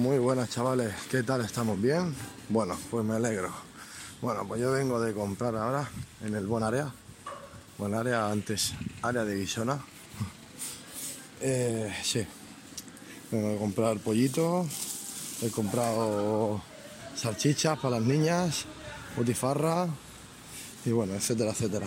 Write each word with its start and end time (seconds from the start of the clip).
Muy 0.00 0.18
buenas 0.18 0.50
chavales, 0.50 0.92
¿qué 1.08 1.22
tal? 1.22 1.42
¿Estamos 1.42 1.80
bien? 1.80 2.12
Bueno, 2.48 2.76
pues 2.90 3.04
me 3.04 3.14
alegro. 3.14 3.54
Bueno, 4.20 4.44
pues 4.44 4.60
yo 4.60 4.72
vengo 4.72 5.00
de 5.00 5.14
comprar 5.14 5.54
ahora 5.54 5.88
en 6.20 6.34
el. 6.34 6.48
Buen 6.48 6.64
Área 7.94 8.28
antes, 8.28 8.74
área 9.02 9.24
de 9.24 9.36
Guisona. 9.36 9.78
Eh, 11.40 11.94
sí, 12.02 12.26
vengo 13.30 13.50
de 13.50 13.58
comprar 13.58 13.98
pollito, 13.98 14.66
he 15.42 15.50
comprado 15.50 16.60
salchichas 17.14 17.78
para 17.78 17.98
las 17.98 18.08
niñas, 18.08 18.64
botifarra 19.16 19.86
y 20.86 20.90
bueno, 20.90 21.14
etcétera, 21.14 21.50
etcétera. 21.52 21.86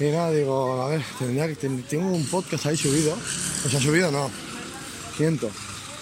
Y 0.00 0.04
nada, 0.04 0.32
digo, 0.32 0.82
a 0.82 0.88
ver, 0.88 1.02
tendría 1.18 1.46
que, 1.46 1.54
tengo 1.54 2.10
un 2.10 2.26
podcast 2.26 2.66
ahí 2.66 2.76
subido. 2.76 3.14
O 3.64 3.68
sea, 3.68 3.80
subido 3.80 4.10
no, 4.10 4.30
siento 5.16 5.48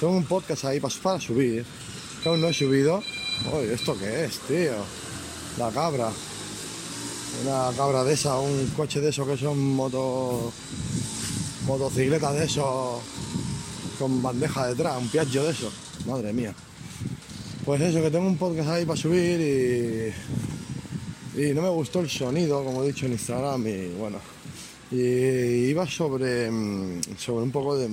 tengo 0.01 0.17
un 0.17 0.25
podcast 0.25 0.65
ahí 0.67 0.81
para, 0.81 1.21
subir, 1.21 1.65
que 2.23 2.29
aún 2.29 2.41
no 2.41 2.49
he 2.49 2.55
subido. 2.55 3.03
Uy, 3.53 3.67
¿esto 3.73 3.97
qué 3.99 4.25
es, 4.25 4.39
tío? 4.41 4.75
La 5.59 5.71
cabra. 5.71 6.11
Una 7.45 7.71
cabra 7.77 8.05
de 8.05 8.15
esa, 8.15 8.39
un 8.39 8.67
coche 8.77 9.01
de 9.01 9.11
esos 9.11 9.27
que 9.27 9.37
son 9.37 9.59
moto... 9.59 10.53
motocicletas 11.67 12.35
de 12.35 12.45
esos 12.45 13.01
con 13.99 14.23
bandeja 14.23 14.69
detrás, 14.69 14.99
un 14.99 15.09
piaggio 15.09 15.45
de 15.45 15.51
eso. 15.51 15.73
Madre 16.07 16.33
mía. 16.33 16.55
Pues 17.65 17.81
eso, 17.81 18.01
que 18.01 18.11
tengo 18.11 18.27
un 18.27 18.37
podcast 18.37 18.69
ahí 18.69 18.85
para 18.85 18.99
subir 18.99 19.41
y... 19.41 20.13
Y 21.39 21.53
no 21.53 21.61
me 21.61 21.69
gustó 21.69 22.01
el 22.01 22.09
sonido, 22.09 22.65
como 22.65 22.83
he 22.83 22.87
dicho 22.87 23.05
en 23.05 23.13
Instagram, 23.13 23.67
y 23.67 23.89
bueno. 23.99 24.19
Y 24.91 25.69
iba 25.69 25.87
sobre, 25.87 26.51
mm, 26.51 27.03
sobre 27.19 27.43
un 27.43 27.51
poco 27.51 27.77
de 27.77 27.91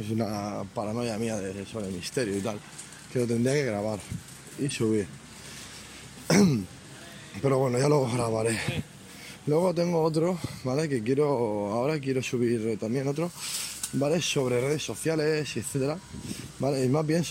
es 0.00 0.10
una 0.10 0.64
paranoia 0.74 1.18
mía 1.18 1.38
sobre 1.70 1.88
el 1.88 1.94
misterio 1.94 2.36
y 2.36 2.40
tal, 2.40 2.58
que 3.12 3.20
lo 3.20 3.26
tendría 3.26 3.54
que 3.54 3.64
grabar 3.64 3.98
y 4.58 4.68
subir. 4.70 5.06
Pero 7.42 7.58
bueno, 7.58 7.78
ya 7.78 7.88
lo 7.88 8.08
grabaré. 8.10 8.58
Luego 9.46 9.74
tengo 9.74 10.02
otro, 10.02 10.38
¿vale? 10.64 10.88
Que 10.88 11.02
quiero, 11.02 11.72
ahora 11.72 11.98
quiero 11.98 12.22
subir 12.22 12.78
también 12.78 13.08
otro, 13.08 13.30
¿vale? 13.94 14.20
Sobre 14.20 14.60
redes 14.60 14.84
sociales 14.84 15.56
etcétera, 15.56 15.98
¿vale? 16.58 16.84
Y 16.84 16.88
más 16.88 17.06
bien, 17.06 17.24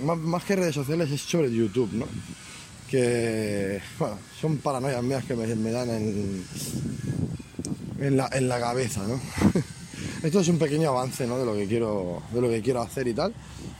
más, 0.00 0.44
que 0.44 0.56
redes 0.56 0.74
sociales 0.74 1.10
es 1.10 1.20
sobre 1.20 1.52
YouTube, 1.52 1.92
¿no? 1.92 2.06
Que, 2.90 3.80
bueno, 3.98 4.18
son 4.40 4.58
paranoias 4.58 5.02
mías 5.02 5.24
que 5.24 5.34
me, 5.34 5.70
dan 5.70 5.90
en, 5.90 6.44
en, 8.00 8.16
la, 8.16 8.28
en 8.32 8.48
la 8.48 8.60
cabeza, 8.60 9.06
¿no? 9.06 9.20
Esto 10.22 10.38
es 10.38 10.48
un 10.48 10.58
pequeño 10.58 10.90
avance 10.90 11.26
¿no? 11.26 11.36
de, 11.36 11.44
lo 11.44 11.54
que 11.54 11.66
quiero, 11.66 12.22
de 12.32 12.40
lo 12.40 12.48
que 12.48 12.62
quiero 12.62 12.80
hacer 12.80 13.08
y 13.08 13.14
tal, 13.14 13.34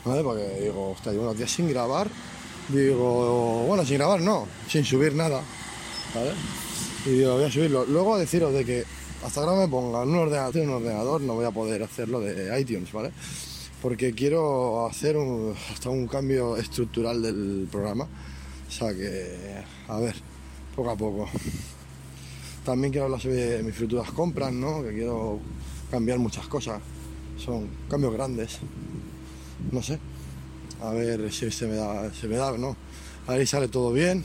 ¿vale? 0.05 0.25
Porque 0.25 0.61
digo, 0.61 0.91
hostia, 0.91 1.13
llevo 1.13 1.25
unos 1.25 1.39
días 1.39 1.51
sin 1.51 1.69
grabar, 1.69 2.09
digo, 2.69 3.65
bueno, 3.69 3.85
sin 3.85 3.99
grabar 3.99 4.21
no, 4.21 4.49
sin 4.69 4.85
subir 4.85 5.15
nada, 5.15 5.41
¿vale? 6.13 6.33
Y 7.07 7.11
digo, 7.11 7.35
voy 7.35 7.45
a 7.45 7.51
subirlo. 7.51 7.85
Luego 7.85 8.19
deciros 8.19 8.53
de 8.53 8.65
que 8.65 8.85
hasta 9.25 9.41
ahora 9.41 9.57
me 9.57 9.69
ponga 9.69 10.03
un 10.03 10.17
ordenador, 10.17 10.57
un 10.57 10.71
ordenador, 10.71 11.21
no 11.21 11.35
voy 11.35 11.45
a 11.45 11.53
poder 11.53 11.85
hacerlo 11.85 12.19
de 12.19 12.61
iTunes, 12.61 12.91
¿vale? 12.91 13.13
Porque 13.81 14.13
quiero 14.13 14.87
hacer 14.87 15.17
hasta 15.73 15.91
un 15.91 16.09
cambio 16.09 16.57
estructural 16.57 17.23
del 17.23 17.69
programa. 17.71 18.09
O 18.67 18.71
sea 18.71 18.93
que, 18.93 19.63
a 19.87 19.99
ver, 20.01 20.17
poco 20.75 20.91
a 20.91 20.97
poco. 20.97 21.29
También 22.65 22.93
quiero 22.93 23.07
hablar 23.07 23.21
sobre 23.21 23.63
mis 23.63 23.77
futuras 23.77 24.11
compras, 24.11 24.53
¿no? 24.53 24.83
Que 24.83 24.93
quiero 24.93 25.39
cambiar 25.93 26.19
muchas 26.19 26.47
cosas. 26.49 26.81
Son 27.37 27.69
cambios 27.89 28.15
grandes. 28.15 28.59
No 29.71 29.83
sé. 29.83 29.99
A 30.83 30.91
ver 30.91 31.31
si 31.31 31.51
se 31.51 31.67
me 31.67 31.77
da, 31.77 32.13
se 32.13 32.27
me 32.27 32.37
da 32.37 32.57
no. 32.57 32.77
Ahí 33.27 33.47
sale 33.47 33.69
todo 33.69 33.93
bien. 33.93 34.25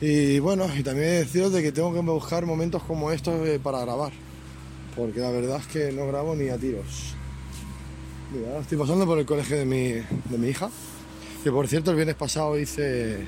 Y 0.00 0.38
bueno, 0.38 0.66
y 0.74 0.82
también 0.82 1.08
deciros 1.08 1.52
de 1.52 1.62
que 1.62 1.72
tengo 1.72 1.92
que 1.92 2.00
buscar 2.00 2.46
momentos 2.46 2.82
como 2.84 3.10
estos 3.10 3.46
eh, 3.46 3.60
para 3.62 3.80
grabar. 3.80 4.12
Porque 4.96 5.20
la 5.20 5.30
verdad 5.30 5.60
es 5.60 5.66
que 5.66 5.92
no 5.92 6.06
grabo 6.06 6.34
ni 6.36 6.48
a 6.48 6.56
tiros. 6.56 7.14
Mira, 8.32 8.60
estoy 8.60 8.78
pasando 8.78 9.04
por 9.04 9.18
el 9.18 9.26
colegio 9.26 9.58
de 9.58 9.66
mi, 9.66 9.88
de 9.90 10.38
mi 10.38 10.48
hija. 10.48 10.70
Que 11.42 11.50
por 11.50 11.66
cierto 11.66 11.90
el 11.90 11.96
viernes 11.96 12.16
pasado 12.16 12.58
hice, 12.58 13.18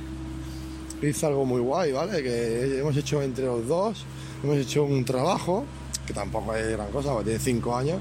hice 1.03 1.27
algo 1.27 1.45
muy 1.45 1.61
guay, 1.61 1.93
¿vale? 1.93 2.23
Que 2.23 2.79
hemos 2.79 2.97
hecho 2.97 3.21
entre 3.23 3.47
los 3.47 3.67
dos, 3.67 4.05
hemos 4.45 4.57
hecho 4.57 4.85
un 4.85 5.05
trabajo 5.05 5.65
tampoco 6.13 6.55
es 6.55 6.71
gran 6.73 6.91
cosa, 6.91 7.13
porque 7.13 7.31
tiene 7.31 7.41
cinco 7.41 7.77
años, 7.77 7.99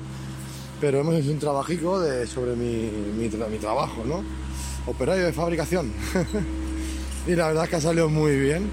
pero 0.80 1.00
hemos 1.00 1.16
hecho 1.16 1.32
un 1.32 1.40
trabajico 1.40 2.00
de, 2.00 2.26
sobre 2.26 2.56
mi, 2.56 2.90
mi, 3.18 3.30
trabajo, 3.60 4.04
¿no? 4.06 4.24
Operario 4.88 5.26
de 5.26 5.34
fabricación. 5.34 5.94
y 7.28 7.36
la 7.36 7.48
verdad 7.48 7.66
es 7.66 7.70
que 7.70 7.76
ha 7.76 7.82
salido 7.82 8.10
muy 8.10 8.36
bien. 8.38 8.70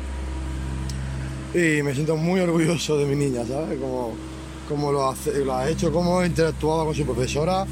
Y 1.54 1.82
me 1.82 1.94
siento 1.94 2.16
muy 2.16 2.41
orgulloso 2.41 2.97
de 2.99 3.06
mi 3.06 3.16
niña, 3.16 3.44
¿sabes? 3.47 3.78
Como, 3.78 4.15
como 4.69 4.93
lo, 4.93 5.15
lo 5.44 5.55
ha 5.55 5.69
hecho, 5.69 5.93
cómo 5.93 6.25
interactuaba 6.25 6.84
con 6.84 6.94
su 6.94 7.05
profesora, 7.05 7.66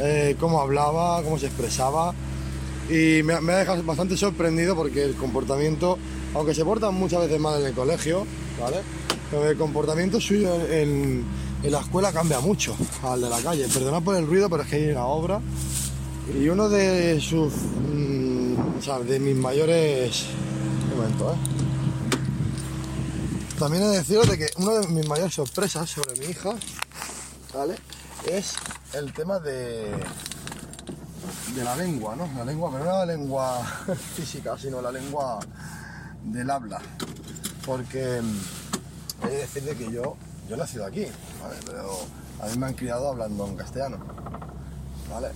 eh, 0.00 0.36
cómo 0.40 0.60
hablaba, 0.60 1.22
cómo 1.22 1.38
se 1.38 1.46
expresaba. 1.46 2.14
Y 2.88 3.22
me, 3.22 3.40
me, 3.40 3.52
ha 3.52 3.58
dejado 3.58 3.82
bastante 3.82 4.16
sorprendido 4.16 4.74
porque 4.74 5.04
el 5.04 5.14
comportamiento, 5.14 5.98
aunque 6.34 6.54
se 6.54 6.64
portan 6.64 6.94
muchas 6.94 7.20
veces 7.20 7.38
mal 7.38 7.60
en 7.60 7.66
el 7.66 7.74
colegio, 7.74 8.26
¿vale? 8.60 8.78
El 9.32 9.56
comportamiento 9.56 10.20
suyo 10.20 10.54
en, 10.68 11.24
la 11.62 11.80
escuela 11.80 12.12
cambia 12.12 12.40
mucho 12.40 12.76
al 13.02 13.20
de 13.20 13.30
la 13.30 13.40
calle. 13.40 13.66
Perdonad 13.68 14.02
por 14.02 14.16
el 14.16 14.26
ruido, 14.26 14.50
pero 14.50 14.62
es 14.62 14.68
que 14.68 14.76
hay 14.76 14.90
una 14.90 15.06
obra. 15.06 15.40
Y 16.38 16.48
uno 16.48 16.68
de 16.68 17.20
sus. 17.20 17.52
Mm, 17.52 18.78
o 18.78 18.82
sea, 18.82 18.98
de 18.98 19.18
mis 19.18 19.36
mayores. 19.36 20.24
Un 20.92 20.98
momento, 20.98 21.32
¿eh? 21.32 21.36
También 23.58 23.84
he 23.84 23.86
de 23.86 23.98
deciros 23.98 24.28
de 24.28 24.38
que 24.38 24.46
una 24.56 24.72
de 24.80 24.88
mis 24.88 25.08
mayores 25.08 25.34
sorpresas 25.34 25.88
sobre 25.88 26.18
mi 26.18 26.26
hija, 26.26 26.50
¿vale? 27.54 27.76
Es 28.26 28.54
el 28.92 29.12
tema 29.12 29.38
de. 29.38 29.92
de 31.54 31.64
la 31.64 31.76
lengua, 31.76 32.16
¿no? 32.16 32.28
La 32.36 32.44
lengua, 32.44 32.70
pero 32.72 32.84
no 32.84 32.90
la 32.90 33.06
lengua 33.06 33.64
física, 34.16 34.58
sino 34.58 34.82
la 34.82 34.92
lengua 34.92 35.38
del 36.24 36.50
habla. 36.50 36.80
Porque 37.64 38.20
He 39.24 39.28
de 39.28 39.36
decirle 39.38 39.76
que 39.76 39.90
yo, 39.90 40.16
yo 40.48 40.54
he 40.54 40.58
nacido 40.58 40.84
aquí. 40.84 41.06
Pero 41.66 41.90
a 42.40 42.46
mí 42.46 42.58
me 42.58 42.66
han 42.66 42.74
criado 42.74 43.08
hablando 43.08 43.46
en 43.46 43.56
castellano, 43.56 43.98
¿vale? 45.10 45.28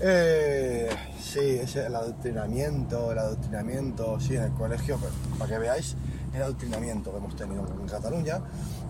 Eh, 0.00 0.90
sí, 1.20 1.40
ese, 1.40 1.86
el 1.86 1.94
adoctrinamiento, 1.96 3.12
el 3.12 3.18
adoctrinamiento, 3.18 4.20
sí, 4.20 4.36
en 4.36 4.44
el 4.44 4.52
colegio, 4.52 4.98
pues, 4.98 5.12
para 5.38 5.50
que 5.50 5.58
veáis 5.58 5.96
el 6.34 6.42
adoctrinamiento 6.42 7.10
que 7.10 7.16
hemos 7.16 7.34
tenido 7.34 7.66
en 7.66 7.88
Cataluña, 7.88 8.40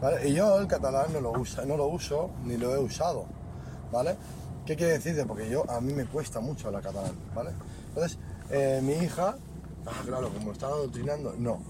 ¿vale? 0.01 0.29
Y 0.29 0.35
yo 0.35 0.59
el 0.59 0.67
catalán 0.67 1.13
no 1.13 1.21
lo, 1.21 1.33
uso, 1.33 1.65
no 1.65 1.77
lo 1.77 1.87
uso 1.87 2.31
ni 2.45 2.57
lo 2.57 2.75
he 2.75 2.79
usado, 2.79 3.27
¿vale? 3.93 4.17
¿Qué 4.67 4.75
quiere 4.75 4.95
decir? 4.95 5.25
Porque 5.27 5.49
yo, 5.49 5.65
a 5.71 5.81
mí 5.81 5.93
me 5.93 6.07
cuesta 6.07 6.41
mucho 6.41 6.67
hablar 6.67 6.83
catalán, 6.83 7.15
¿vale? 7.35 7.51
Entonces, 7.89 8.19
eh, 8.51 8.81
mi 8.83 8.95
hija, 8.95 9.37
ah, 9.87 10.03
claro, 10.05 10.31
como 10.31 10.53
están 10.53 10.71
adoctrinando, 10.71 11.35
no, 11.39 11.61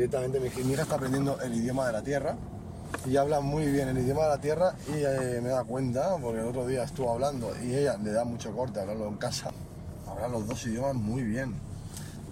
directamente 0.00 0.40
mi, 0.40 0.72
hija 0.72 0.82
está 0.82 0.94
aprendiendo 0.94 1.38
el 1.42 1.54
idioma 1.54 1.86
de 1.86 1.92
la 1.92 2.02
tierra 2.02 2.34
y 3.06 3.16
habla 3.16 3.40
muy 3.40 3.66
bien 3.66 3.88
el 3.88 3.98
idioma 3.98 4.22
de 4.22 4.28
la 4.28 4.40
tierra 4.40 4.74
y 4.88 5.04
eh, 5.04 5.40
me 5.42 5.50
da 5.50 5.62
cuenta, 5.64 6.16
porque 6.16 6.40
el 6.40 6.46
otro 6.46 6.66
día 6.66 6.84
estuvo 6.84 7.12
hablando 7.12 7.52
y 7.62 7.74
ella 7.74 7.98
le 8.02 8.10
da 8.10 8.24
mucho 8.24 8.50
corte 8.56 8.80
hablarlo 8.80 9.08
en 9.08 9.16
casa, 9.16 9.50
habla 10.08 10.28
los 10.28 10.46
dos 10.46 10.66
idiomas 10.66 10.94
muy 10.94 11.22
bien. 11.22 11.54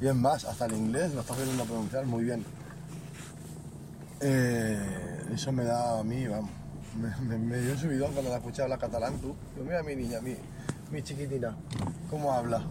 Bien 0.01 0.17
más, 0.17 0.45
hasta 0.45 0.67
el 0.67 0.75
inglés 0.75 1.13
lo 1.13 1.21
está 1.21 1.33
aprendiendo 1.35 1.65
a 1.65 1.67
pronunciar 1.67 2.07
muy 2.07 2.25
bien. 2.25 2.45
Eh, 4.21 5.27
eso 5.35 5.53
me 5.53 5.65
da 5.65 5.99
a 5.99 6.05
mí, 6.05 6.27
vamos, 6.27 6.51
me, 6.97 7.37
me, 7.37 7.59
dio 7.59 7.73
un 7.73 7.79
subidón 7.79 8.13
cuando 8.13 8.31
la 8.31 8.39
escuché 8.39 8.63
hablar 8.63 8.79
catalán, 8.79 9.19
tú. 9.19 9.35
Pero 9.55 9.67
mira 9.67 9.83
mi 9.83 9.95
niña, 9.95 10.21
mi, 10.21 10.37
mi 10.91 11.03
chiquitina, 11.03 11.55
cómo 12.09 12.33
habla. 12.33 12.63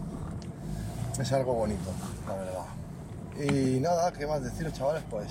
Es 1.20 1.32
algo 1.32 1.54
bonito, 1.54 1.90
la 2.26 2.34
verdad. 2.34 2.87
Y 3.38 3.78
nada, 3.80 4.12
¿qué 4.12 4.26
más 4.26 4.42
deciros, 4.42 4.72
chavales? 4.72 5.02
Pues 5.10 5.28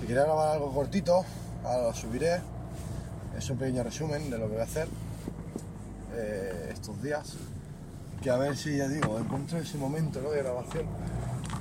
que 0.00 0.06
quería 0.06 0.22
grabar 0.24 0.52
algo 0.52 0.72
cortito, 0.72 1.24
ahora 1.64 1.82
lo 1.88 1.94
subiré. 1.94 2.40
Es 3.36 3.48
un 3.50 3.58
pequeño 3.58 3.82
resumen 3.82 4.30
de 4.30 4.38
lo 4.38 4.46
que 4.46 4.52
voy 4.52 4.60
a 4.60 4.64
hacer. 4.64 4.88
eh, 6.14 6.70
estos 6.72 7.00
días. 7.02 7.34
Que 8.22 8.30
a 8.30 8.36
ver 8.36 8.56
si, 8.56 8.76
ya 8.76 8.88
digo, 8.88 9.18
encuentro 9.18 9.58
ese 9.58 9.78
momento 9.78 10.20
¿no? 10.20 10.30
de 10.30 10.42
grabación. 10.42 10.86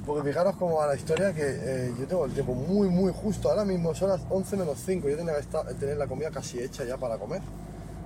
Porque 0.06 0.28
fijaros 0.30 0.56
como 0.56 0.82
a 0.82 0.88
la 0.88 0.96
historia 0.96 1.34
que 1.34 1.44
eh, 1.46 1.94
yo 2.00 2.08
tengo 2.08 2.26
el 2.26 2.32
tiempo 2.34 2.54
muy, 2.56 2.90
muy 2.90 3.12
justo. 3.14 3.50
Ahora 3.50 3.66
mismo 3.66 3.94
son 3.94 4.10
las 4.10 4.22
11 4.30 4.58
menos 4.58 4.78
5. 4.86 5.08
Yo 5.10 5.18
tenía 5.18 5.34
que 5.34 5.42
estar- 5.42 5.66
tener 5.76 5.98
la 5.98 6.08
comida 6.08 6.32
casi 6.32 6.60
hecha 6.60 6.84
ya 6.86 6.98
para 6.98 7.18
comer. 7.18 7.42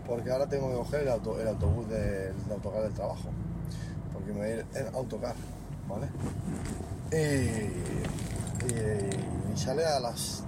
Porque 0.07 0.31
ahora 0.31 0.47
tengo 0.47 0.69
que 0.69 0.75
coger 0.75 1.01
el, 1.03 1.09
auto- 1.09 1.39
el 1.39 1.47
autobús 1.47 1.87
del 1.87 2.33
de 2.47 2.53
autocar 2.53 2.81
del 2.81 2.93
trabajo. 2.93 3.29
Porque 4.11 4.33
me 4.33 4.39
voy 4.39 4.47
a 4.47 4.53
ir 4.55 4.65
en 4.73 4.95
autocar, 4.95 5.35
¿vale? 5.91 6.07
Y, 7.11 7.15
y- 8.73 9.57
sale 9.57 9.85
a 9.85 9.99
las 9.99 10.43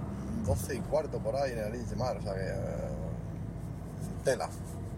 12 0.46 0.76
y 0.76 0.78
cuarto 0.80 1.18
por 1.18 1.36
ahí 1.36 1.52
en 1.52 1.58
el 1.58 1.88
de 1.88 1.96
Mar. 1.96 2.16
O 2.16 2.22
sea 2.22 2.34
que... 2.34 2.40
eh, 2.40 2.54
tela. 4.24 4.48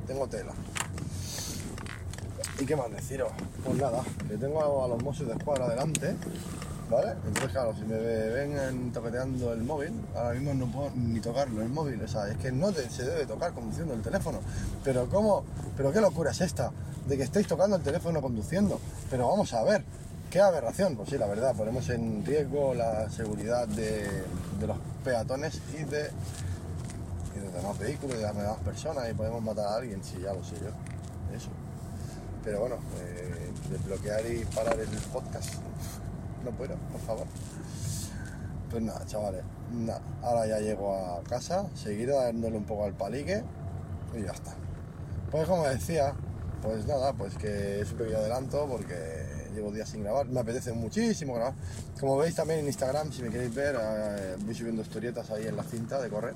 Tengo 0.07 0.27
tela. 0.29 0.53
¿Y 2.59 2.65
qué 2.65 2.77
más 2.77 2.91
deciros? 2.91 3.31
Pues 3.65 3.77
nada, 3.79 4.03
que 4.29 4.37
tengo 4.39 4.85
a 4.85 4.89
los 4.89 5.03
Mossos 5.03 5.27
de 5.27 5.35
escuadra 5.35 5.69
delante, 5.69 6.15
¿vale? 6.91 7.13
Entonces, 7.27 7.51
claro, 7.53 7.75
si 7.75 7.83
me 7.83 7.99
ven 7.99 8.57
en- 8.57 8.93
toqueteando 8.93 9.53
el 9.53 9.63
móvil, 9.63 9.93
ahora 10.15 10.33
mismo 10.33 10.55
no 10.55 10.67
puedo 10.73 10.91
ni 10.95 11.21
tocarlo 11.21 11.61
el 11.61 11.69
móvil, 11.69 12.01
o 12.03 12.09
sea, 12.09 12.29
es 12.29 12.39
que 12.39 12.51
no 12.53 12.73
se 12.73 13.03
debe 13.05 13.27
tocar 13.27 13.53
conduciendo 13.53 13.93
el 13.93 14.01
teléfono. 14.01 14.39
Pero 14.85 15.07
¿cómo? 15.11 15.45
¿Pero 15.77 15.93
qué 15.93 16.01
locura 16.01 16.31
es 16.31 16.41
esta? 16.41 16.71
De 17.07 17.17
que 17.19 17.25
estéis 17.25 17.47
tocando 17.47 17.77
el 17.77 17.83
teléfono 17.83 18.23
conduciendo. 18.23 18.81
Pero 19.11 19.29
vamos 19.29 19.53
a 19.53 19.63
ver, 19.63 19.85
¿qué 20.31 20.41
aberración? 20.41 20.97
Pues 20.97 21.11
sí, 21.11 21.19
la 21.19 21.27
verdad, 21.27 21.55
ponemos 21.55 21.89
en 21.91 22.25
riesgo 22.25 22.75
la 22.75 23.09
seguridad 23.11 23.67
de, 23.69 24.09
de 24.61 24.67
los 24.67 24.77
peatones 25.05 25.61
y 25.75 25.85
de, 25.85 26.11
y 27.37 27.39
de 27.39 27.51
demás 27.51 27.79
vehículos 27.79 28.17
y 28.17 28.19
de 28.19 28.25
las 28.25 28.37
demás 28.37 28.59
personas 28.65 29.09
y 29.11 29.15
podemos 29.15 29.43
matar 29.43 29.67
a 29.67 29.77
alguien, 29.77 30.03
sí, 30.03 30.19
ya 30.23 30.33
lo 30.33 30.43
sé 30.45 30.57
yo. 30.57 30.69
Eso. 31.37 31.51
Pero 32.45 32.61
bueno, 32.61 32.77
eh, 33.01 33.51
desbloquear 33.71 34.25
y 34.27 34.45
parar 34.45 34.79
el 34.79 34.89
podcast. 35.13 35.55
No 36.45 36.51
puedo, 36.53 36.75
por 36.93 37.01
favor. 37.01 37.27
Pues 38.71 38.83
nada, 38.83 39.05
chavales. 39.07 39.43
Nada. 39.73 40.01
Ahora 40.23 40.47
ya 40.47 40.59
llego 40.61 40.95
a 40.95 41.23
casa, 41.25 41.67
seguiré 41.75 42.13
dándole 42.13 42.57
un 42.57 42.65
poco 42.65 42.85
al 42.85 42.93
palique 42.93 43.43
y 44.15 44.23
ya 44.23 44.31
está. 44.31 44.55
Pues 45.31 45.49
como 45.49 45.67
decía, 45.67 46.15
pues 46.63 46.87
nada, 46.87 47.13
pues 47.13 47.35
que 47.37 47.81
es 47.81 47.91
un 47.93 47.99
pequeño 47.99 48.19
adelanto 48.19 48.67
porque 48.69 49.26
llevo 49.57 49.73
días 49.73 49.89
sin 49.89 50.03
grabar. 50.03 50.27
Me 50.27 50.41
apetece 50.41 50.73
muchísimo 50.73 51.35
grabar. 51.35 51.55
Como 51.99 52.17
veis 52.17 52.35
también 52.35 52.61
en 52.61 52.67
Instagram, 52.67 53.13
si 53.13 53.23
me 53.23 53.31
queréis 53.31 53.55
ver, 53.55 53.77
eh, 53.81 54.37
voy 54.45 54.55
subiendo 54.55 54.83
historietas 54.83 55.31
ahí 55.31 55.47
en 55.47 55.57
la 55.57 55.65
cinta 55.65 56.01
de 56.01 56.09
correr. 56.09 56.35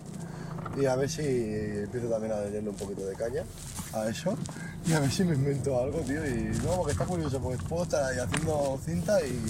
Y 0.80 0.86
a 0.86 0.96
ver 0.96 1.08
si 1.08 1.22
empiezo 1.22 2.08
también 2.08 2.32
a 2.32 2.36
darle 2.36 2.60
un 2.60 2.76
poquito 2.76 3.06
de 3.06 3.14
caña 3.14 3.44
a 3.92 4.08
eso. 4.08 4.36
Y 4.86 4.92
a 4.92 5.00
ver 5.00 5.10
si 5.10 5.24
me 5.24 5.34
invento 5.34 5.78
algo, 5.78 6.00
tío. 6.00 6.26
Y 6.26 6.50
no, 6.64 6.76
porque 6.76 6.92
está 6.92 7.04
curioso, 7.04 7.40
porque 7.40 7.62
puedo 7.64 7.82
estar 7.84 8.04
ahí 8.04 8.18
haciendo 8.18 8.78
cinta 8.84 9.20
y, 9.24 9.40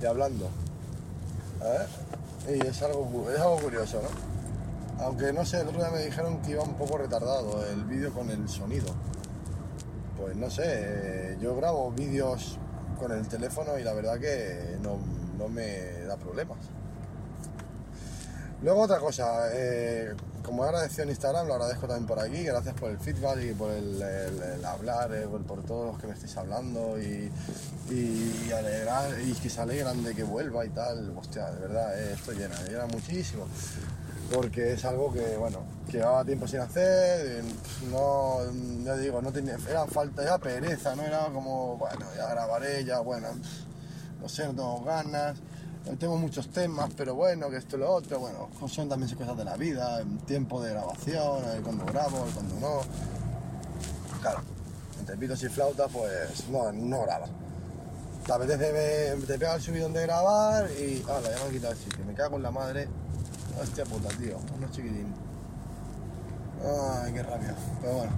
y 0.00 0.06
hablando. 0.06 0.50
¿Eh? 1.62 2.56
Y 2.58 2.66
es 2.66 2.82
algo, 2.82 3.28
es 3.30 3.40
algo 3.40 3.58
curioso, 3.58 4.00
¿no? 4.02 5.04
Aunque 5.04 5.32
no 5.32 5.44
sé, 5.44 5.60
el 5.60 5.68
otro 5.68 5.80
día 5.80 5.90
me 5.90 6.04
dijeron 6.04 6.40
que 6.42 6.52
iba 6.52 6.62
un 6.62 6.74
poco 6.74 6.96
retardado 6.98 7.64
el 7.66 7.84
vídeo 7.84 8.12
con 8.12 8.30
el 8.30 8.48
sonido. 8.48 8.94
Pues 10.18 10.36
no 10.36 10.48
sé, 10.50 10.62
eh, 10.66 11.38
yo 11.40 11.54
grabo 11.56 11.90
vídeos 11.92 12.58
con 12.96 13.12
el 13.12 13.26
teléfono 13.28 13.78
y 13.78 13.84
la 13.84 13.92
verdad 13.92 14.18
que 14.18 14.76
no, 14.82 14.98
no 15.38 15.48
me 15.48 16.04
da 16.06 16.16
problemas. 16.16 16.58
Luego 18.62 18.82
otra 18.82 18.98
cosa, 18.98 19.50
eh, 19.52 20.14
como 20.42 20.64
he 20.64 20.68
agradecido 20.68 21.02
en 21.04 21.10
Instagram, 21.10 21.46
lo 21.46 21.54
agradezco 21.54 21.86
también 21.86 22.06
por 22.06 22.18
aquí, 22.18 22.42
gracias 22.42 22.74
por 22.74 22.90
el 22.90 22.98
feedback 22.98 23.38
y 23.42 23.52
por 23.52 23.70
el, 23.70 24.02
hablar, 24.64 25.12
eh, 25.14 25.26
por, 25.46 25.62
todos 25.62 25.92
los 25.92 26.00
que 26.00 26.06
me 26.06 26.14
estáis 26.14 26.36
hablando 26.38 26.98
y, 26.98 27.30
alegrar, 28.50 29.20
y 29.20 29.32
que 29.34 29.50
se 29.50 29.60
alegran 29.60 30.02
de 30.02 30.14
que 30.14 30.22
vuelva 30.22 30.64
y 30.64 30.70
tal, 30.70 31.12
hostia, 31.16 31.50
de 31.50 31.60
verdad, 31.60 32.00
eh, 32.00 32.14
esto 32.14 32.32
llena, 32.32 32.56
llena 32.62 32.86
muchísimo, 32.86 33.46
porque 34.32 34.72
es 34.72 34.84
algo 34.84 35.12
que, 35.12 35.36
bueno, 35.36 35.60
que 35.86 35.98
llevaba 35.98 36.24
tiempo 36.24 36.46
sin 36.46 36.60
hacer, 36.60 37.26
eh, 37.26 37.42
no, 37.90 38.38
ya 38.84 38.96
digo, 38.96 39.22
no 39.22 39.32
tenía, 39.32 39.56
era 39.68 39.86
falta, 39.86 40.22
era 40.22 40.38
pereza, 40.38 40.94
no 40.96 41.02
era 41.02 41.26
como, 41.26 41.76
bueno, 41.76 42.06
ya 42.16 42.28
grabaré, 42.28 42.84
ya, 42.84 43.00
bueno, 43.00 43.28
no 44.20 44.28
sé, 44.28 44.44
no 44.46 44.50
tengo 44.50 44.84
ganas, 44.84 45.38
eh, 45.86 45.96
tengo 45.98 46.16
muchos 46.16 46.48
temas, 46.48 46.90
pero 46.96 47.14
bueno, 47.14 47.48
que 47.48 47.58
esto 47.58 47.76
y 47.76 47.80
lo 47.80 47.92
otro, 47.92 48.18
bueno, 48.18 48.48
son 48.68 48.88
también 48.88 49.14
cosas 49.14 49.36
de 49.36 49.44
la 49.44 49.56
vida, 49.56 50.00
el 50.00 50.18
tiempo 50.24 50.62
de 50.62 50.70
grabación, 50.70 51.44
el 51.54 51.62
cuando 51.62 51.84
grabo, 51.86 52.24
el 52.26 52.32
cuando 52.32 52.54
no. 52.56 52.80
Claro, 54.20 54.40
entre 54.98 55.16
pitos 55.16 55.42
y 55.44 55.48
flautas, 55.48 55.90
pues 55.92 56.48
no, 56.48 56.72
no 56.72 57.02
grabas. 57.02 57.30
Te 58.24 58.32
apetece, 58.32 59.16
te 59.24 59.38
pega 59.38 59.54
el 59.54 59.62
subidón 59.62 59.92
de 59.92 60.02
grabar 60.02 60.68
y, 60.72 61.00
hala, 61.08 61.30
ya 61.30 61.36
me 61.36 61.42
han 61.42 61.52
quitado 61.52 61.72
el 61.74 61.78
sitio, 61.78 62.04
me 62.04 62.14
cago 62.14 62.36
en 62.36 62.42
la 62.42 62.50
madre. 62.50 62.88
Hostia 63.60 63.84
puta, 63.84 64.08
tío, 64.08 64.38
unos 64.56 64.70
chiquitín. 64.70 65.06
Ay, 66.62 67.12
qué 67.12 67.22
rabia. 67.22 67.54
Pero 67.80 67.94
bueno, 67.94 68.12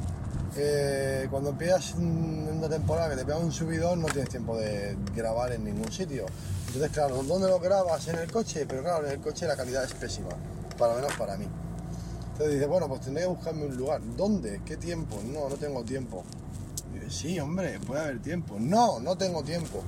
eh, 0.57 1.29
cuando 1.31 1.51
empiezas 1.51 1.95
una 1.95 2.69
temporada 2.69 3.11
que 3.11 3.17
te 3.17 3.25
pega 3.25 3.39
un 3.39 3.53
subidón, 3.53 4.01
no 4.01 4.07
tienes 4.09 4.29
tiempo 4.29 4.57
de 4.57 4.97
grabar 5.15 5.53
en 5.53 5.65
ningún 5.65 5.93
sitio. 5.93 6.27
Entonces, 6.67 6.91
claro, 6.91 7.23
¿dónde 7.23 7.49
lo 7.49 7.61
grabas? 7.61 8.09
En 8.09 8.19
el 8.19 8.31
coche, 8.31 8.67
pero 8.67 8.83
claro, 8.83 9.07
en 9.07 9.13
el 9.13 9.21
coche 9.21 9.47
la 9.47 9.57
calidad 9.57 9.85
es 9.85 9.95
pésima, 9.95 10.29
para 10.77 10.95
menos 10.95 11.13
para 11.15 11.37
mí. 11.37 11.47
Entonces 12.33 12.55
dices, 12.55 12.69
bueno, 12.69 12.89
pues 12.89 13.01
tendré 13.01 13.23
que 13.23 13.29
buscarme 13.29 13.67
un 13.67 13.77
lugar. 13.77 14.01
¿Dónde? 14.17 14.61
¿Qué 14.65 14.77
tiempo? 14.77 15.21
No, 15.25 15.49
no 15.49 15.57
tengo 15.57 15.85
tiempo. 15.85 16.25
Sí, 17.09 17.41
hombre, 17.41 17.81
puede 17.81 18.03
haber 18.03 18.21
tiempo. 18.21 18.57
No, 18.59 19.01
no 19.01 19.17
tengo 19.17 19.43
tiempo. 19.43 19.83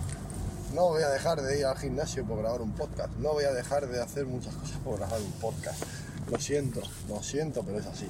No 0.75 0.89
voy 0.89 1.03
a 1.03 1.09
dejar 1.09 1.43
de 1.43 1.59
ir 1.59 1.65
al 1.67 1.77
gimnasio 1.77 2.25
por 2.25 2.39
grabar 2.39 2.63
un 2.63 2.73
podcast. 2.73 3.11
No 3.19 3.33
voy 3.33 3.45
a 3.45 3.53
dejar 3.53 3.89
de 3.89 4.01
hacer 4.01 4.27
muchas 4.27 4.55
cosas 4.55 4.79
por 4.85 4.99
grabar 4.99 5.21
un 5.21 5.33
podcast. 5.33 5.83
Lo 6.31 6.39
siento, 6.39 6.81
lo 7.09 7.23
siento, 7.23 7.63
pero 7.65 7.79
es 7.79 7.87
así. 7.87 8.07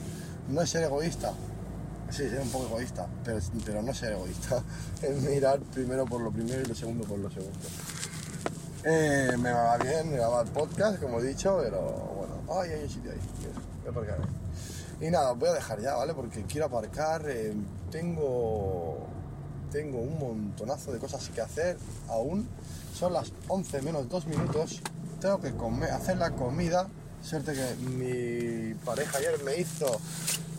No 0.48 0.60
es 0.60 0.68
ser 0.70 0.84
egoísta. 0.84 1.32
Sí, 2.10 2.28
ser 2.28 2.40
un 2.40 2.50
poco 2.50 2.66
egoísta, 2.66 3.06
pero, 3.24 3.38
pero 3.64 3.82
no 3.82 3.94
ser 3.94 4.12
egoísta. 4.12 4.62
Es 5.02 5.22
mirar 5.22 5.60
primero 5.60 6.04
por 6.04 6.20
lo 6.20 6.30
primero 6.30 6.60
y 6.60 6.64
lo 6.66 6.74
segundo 6.74 7.06
por 7.06 7.18
lo 7.18 7.30
segundo. 7.30 7.58
Eh, 8.84 9.36
me 9.38 9.52
va 9.52 9.76
bien 9.78 10.12
grabar 10.12 10.46
podcast, 10.46 11.00
como 11.00 11.20
he 11.20 11.24
dicho, 11.24 11.58
pero 11.62 11.80
bueno. 11.80 12.60
Ay, 12.60 12.72
hay 12.72 12.82
un 12.82 12.90
sitio 12.90 13.12
ahí. 13.12 13.18
Voy 13.80 13.86
a 13.86 13.90
aparcar. 13.90 14.18
Y 15.00 15.10
nada, 15.10 15.32
voy 15.32 15.48
a 15.48 15.52
dejar 15.52 15.80
ya, 15.80 15.94
¿vale? 15.94 16.12
Porque 16.12 16.42
quiero 16.44 16.66
aparcar. 16.66 17.24
eh, 17.28 17.54
tengo 17.90 19.06
tengo 19.70 19.98
un 19.98 20.18
montonazo 20.18 20.92
de 20.92 20.98
cosas 20.98 21.28
que 21.30 21.40
hacer 21.40 21.76
aún. 22.08 22.48
Son 22.98 23.12
las 23.12 23.32
11 23.48 23.82
menos 23.82 24.08
2 24.08 24.26
minutos. 24.26 24.80
Tengo 25.20 25.40
que 25.40 25.52
comer, 25.52 25.90
hacer 25.90 26.16
la 26.16 26.30
comida. 26.32 26.88
Suerte 27.22 27.52
que 27.52 27.74
mi 27.86 28.74
pareja 28.84 29.18
ayer 29.18 29.42
me 29.44 29.56
hizo 29.58 30.00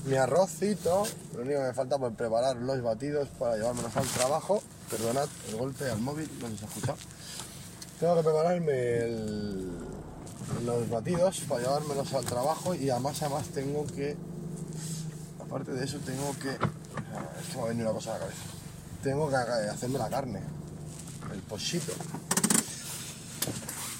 mi 0.05 0.15
arrocito. 0.15 1.03
Lo 1.35 1.41
único 1.41 1.59
que 1.59 1.67
me 1.67 1.73
falta 1.73 1.97
por 1.97 2.13
preparar 2.13 2.55
los 2.57 2.81
batidos 2.81 3.27
para 3.39 3.55
llevármelos 3.55 3.95
al 3.95 4.07
trabajo. 4.07 4.61
Perdonad 4.89 5.27
el 5.49 5.57
golpe 5.57 5.89
al 5.89 5.99
móvil, 5.99 6.29
no 6.39 6.47
se 6.57 6.65
ha 6.65 6.67
escuchado. 6.67 6.97
Tengo 7.99 8.15
que 8.15 8.23
prepararme 8.23 9.07
los 10.65 10.89
batidos 10.89 11.41
para 11.41 11.61
llevármelos 11.61 12.13
al 12.13 12.25
trabajo 12.25 12.75
y 12.75 12.89
además 12.89 13.21
además 13.21 13.47
tengo 13.49 13.85
que 13.87 14.15
aparte 15.39 15.71
de 15.71 15.85
eso 15.85 15.97
tengo 15.99 16.35
que 16.39 16.49
es 16.49 17.47
que 17.49 17.57
me 17.57 17.63
ha 17.63 17.65
venido 17.67 17.89
una 17.89 17.95
cosa 17.95 18.11
a 18.11 18.13
la 18.13 18.19
cabeza 18.21 18.60
tengo 19.01 19.29
que 19.29 19.35
hacerme 19.35 19.99
la 19.99 20.09
carne 20.09 20.41
el 21.33 21.39
pochito. 21.41 21.93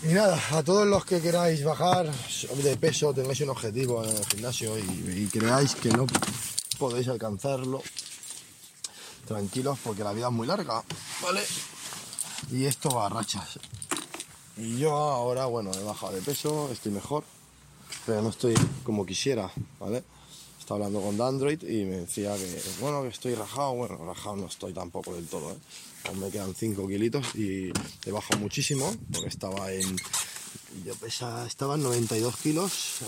Y 0.03 0.13
nada 0.13 0.39
a 0.51 0.63
todos 0.63 0.87
los 0.87 1.05
que 1.05 1.21
queráis 1.21 1.63
bajar 1.63 2.11
de 2.11 2.77
peso 2.77 3.13
tengáis 3.13 3.41
un 3.41 3.49
objetivo 3.49 4.03
en 4.03 4.17
el 4.17 4.25
gimnasio 4.25 4.77
y, 4.77 4.81
y 4.81 5.27
creáis 5.31 5.75
que 5.75 5.89
no 5.89 6.07
podéis 6.79 7.07
alcanzarlo 7.07 7.83
tranquilos 9.27 9.77
porque 9.83 10.03
la 10.03 10.13
vida 10.13 10.27
es 10.27 10.33
muy 10.33 10.47
larga 10.47 10.83
vale 11.21 11.41
y 12.51 12.65
esto 12.65 12.89
va 12.89 13.05
a 13.05 13.09
rachas. 13.09 13.59
Y 14.57 14.77
yo 14.77 14.93
ahora, 14.93 15.45
bueno, 15.45 15.71
he 15.73 15.83
bajado 15.83 16.13
de 16.13 16.21
peso, 16.21 16.69
estoy 16.71 16.91
mejor, 16.91 17.23
pero 18.05 18.21
no 18.21 18.29
estoy 18.29 18.53
como 18.83 19.05
quisiera, 19.05 19.51
¿vale? 19.79 20.03
Hablando 20.73 21.01
con 21.01 21.19
Android 21.21 21.61
y 21.63 21.83
me 21.85 21.97
decía 21.97 22.35
que, 22.35 22.61
bueno, 22.79 23.03
que 23.03 23.09
estoy 23.09 23.35
rajado, 23.35 23.73
bueno, 23.73 23.97
rajado 23.97 24.37
no 24.37 24.45
estoy 24.47 24.73
tampoco 24.73 25.13
del 25.13 25.27
todo, 25.27 25.51
¿eh? 25.51 25.57
Me 26.15 26.29
quedan 26.29 26.55
5 26.55 26.87
kilitos 26.87 27.35
y 27.35 27.71
he 28.05 28.11
bajado 28.11 28.39
muchísimo, 28.39 28.93
porque 29.11 29.27
estaba 29.27 29.71
en, 29.71 29.97
yo 30.85 30.95
pesa, 30.95 31.45
estaba 31.45 31.75
en 31.75 31.83
92 31.83 32.37
kilos 32.37 33.01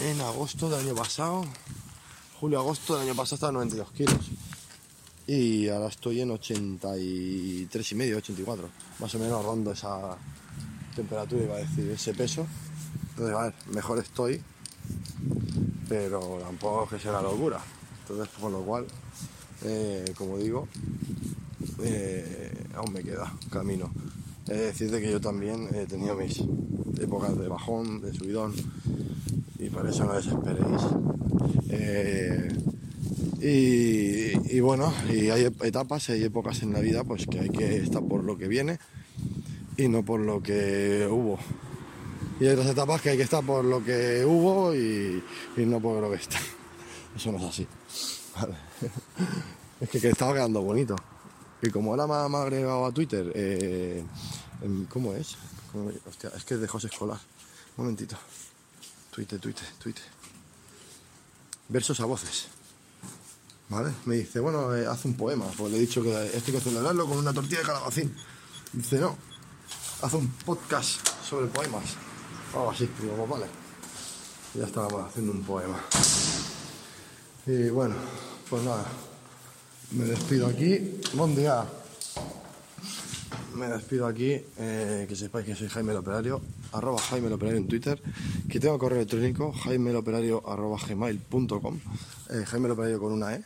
en, 0.00 0.06
en 0.10 0.20
agosto 0.20 0.68
del 0.70 0.86
año 0.86 0.94
pasado, 0.94 1.44
julio-agosto 2.40 2.94
del 2.94 3.08
año 3.08 3.16
pasado 3.16 3.34
estaba 3.36 3.50
en 3.50 3.54
92 3.54 3.92
kilos. 3.92 4.30
Y 5.26 5.68
ahora 5.68 5.88
estoy 5.88 6.20
en 6.20 6.30
83 6.30 7.92
y 7.92 7.94
medio, 7.94 8.16
84, 8.18 8.68
más 8.98 9.14
o 9.14 9.18
menos 9.18 9.44
rondo 9.44 9.72
esa 9.72 10.16
temperatura, 10.96 11.44
iba 11.44 11.54
a 11.56 11.58
decir, 11.58 11.88
ese 11.90 12.14
peso. 12.14 12.46
Entonces, 13.10 13.36
a 13.36 13.42
ver, 13.44 13.54
mejor 13.72 13.98
estoy, 13.98 14.42
pero 15.90 16.38
tampoco 16.40 16.84
es 16.84 16.90
que 16.90 16.98
sea 17.00 17.20
locura. 17.20 17.58
Entonces, 18.02 18.28
con 18.40 18.52
lo 18.52 18.60
cual, 18.60 18.86
eh, 19.64 20.04
como 20.16 20.38
digo, 20.38 20.68
eh, 21.82 22.64
aún 22.76 22.92
me 22.92 23.02
queda 23.02 23.32
camino. 23.50 23.90
Es 24.46 24.58
decirte 24.58 25.00
que 25.00 25.10
yo 25.10 25.20
también 25.20 25.68
he 25.74 25.86
tenido 25.86 26.14
mis 26.14 26.44
épocas 27.00 27.36
de 27.36 27.48
bajón, 27.48 28.00
de 28.00 28.14
subidón, 28.14 28.54
y 29.58 29.68
por 29.68 29.84
eso 29.88 30.04
no 30.04 30.14
desesperéis. 30.14 30.80
Eh, 31.70 32.48
y, 33.40 34.56
y 34.56 34.60
bueno, 34.60 34.92
y 35.12 35.30
hay 35.30 35.52
etapas, 35.62 36.08
hay 36.10 36.22
épocas 36.22 36.62
en 36.62 36.72
la 36.72 36.78
vida 36.78 37.02
pues 37.02 37.26
que 37.26 37.40
hay 37.40 37.48
que 37.48 37.78
estar 37.78 38.02
por 38.04 38.22
lo 38.22 38.38
que 38.38 38.46
viene 38.46 38.78
y 39.76 39.88
no 39.88 40.04
por 40.04 40.20
lo 40.20 40.40
que 40.40 41.08
hubo. 41.10 41.40
Y 42.40 42.46
hay 42.46 42.54
otras 42.54 42.70
etapas 42.70 43.02
que 43.02 43.10
hay 43.10 43.18
que 43.18 43.24
estar 43.24 43.44
por 43.44 43.62
lo 43.62 43.84
que 43.84 44.24
hubo 44.24 44.74
y, 44.74 45.22
no 45.58 45.78
por 45.78 46.00
lo 46.00 46.10
que 46.10 46.16
está. 46.16 46.38
Eso 47.16 47.30
no 47.30 47.38
es 47.38 47.44
así. 47.44 47.66
Es 49.80 49.88
que, 49.88 50.08
estaba 50.08 50.34
quedando 50.34 50.60
bonito. 50.60 50.94
Y 51.62 51.70
como 51.70 51.90
ahora 51.92 52.06
me 52.06 52.36
ha, 52.36 52.42
agregado 52.42 52.84
a 52.84 52.92
Twitter, 52.92 53.32
eh, 53.34 54.04
em, 54.60 54.84
¿cómo 54.84 55.14
es? 55.14 55.36
¿Cómo- 55.72 55.90
hostia, 56.06 56.30
es 56.36 56.44
que 56.44 56.54
es 56.54 56.60
de 56.60 56.66
Escolar. 56.66 57.18
Un 57.78 57.84
momentito. 57.84 58.14
Twitter, 59.10 59.40
Twitter, 59.40 59.66
Twitter. 59.82 60.04
Versos 61.70 61.98
a 62.00 62.04
voces. 62.04 62.48
¿Vale? 63.70 63.92
Me 64.04 64.16
dice, 64.16 64.38
bueno, 64.40 64.76
eh, 64.76 64.86
haz 64.86 65.06
un 65.06 65.14
poema. 65.14 65.46
Pues 65.56 65.72
le 65.72 65.78
he 65.78 65.80
dicho 65.80 66.02
que 66.02 66.10
esto 66.26 66.52
hay 66.52 66.52
que 66.52 66.60
celebrarlo 66.60 67.06
con 67.06 67.16
una 67.16 67.32
tortilla 67.32 67.60
de 67.60 67.66
calabacín. 67.66 68.14
Dice, 68.74 68.98
no, 68.98 69.16
haz 70.02 70.12
un 70.12 70.28
podcast 70.44 71.08
sobre 71.24 71.46
poemas. 71.46 71.96
O 72.54 72.58
algo 72.58 72.70
así. 72.70 72.88
Digo, 73.00 73.14
pues 73.16 73.30
vale. 73.30 73.46
Ya 74.54 74.64
estábamos 74.66 75.06
haciendo 75.06 75.32
un 75.32 75.42
poema. 75.42 75.78
Y 77.46 77.68
bueno, 77.70 77.94
pues 78.48 78.62
nada. 78.62 78.84
Me 79.92 80.04
despido 80.04 80.46
aquí. 80.46 81.00
Buen 81.14 81.34
día. 81.34 81.64
Me 83.54 83.66
despido 83.68 84.06
aquí. 84.06 84.32
eh, 84.58 85.06
que 85.08 85.16
sepáis 85.16 85.46
que 85.46 85.54
soy 85.54 85.68
Jaime 85.68 85.92
el. 85.92 86.40
Arroba 86.72 86.98
Jaime 87.00 87.28
el 87.28 87.56
en 87.56 87.68
Twitter. 87.68 88.02
Que 88.48 88.60
tengo 88.60 88.78
correo 88.78 88.98
electrónico. 88.98 89.52
Jaime 89.52 89.90
el 89.90 89.96
Operario 89.96 90.42
arroba 90.48 90.78
gmail.com. 90.86 91.80
Eh, 92.30 92.44
Jaime 92.46 92.68
el 92.68 92.98
con 92.98 93.12
una 93.12 93.34
E. 93.34 93.44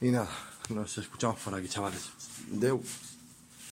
Y 0.00 0.10
nada, 0.10 0.28
nos 0.70 0.98
escuchamos 0.98 1.38
por 1.40 1.54
aquí, 1.54 1.68
chavales. 1.68 2.10
Deu. 2.50 2.82